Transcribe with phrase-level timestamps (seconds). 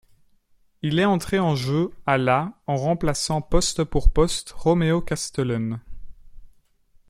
[0.81, 5.79] Il est entré en jeu à la en remplaçant poste pour poste Romeo Castelen.